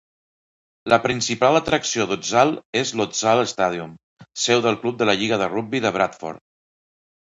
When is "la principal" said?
0.93-1.57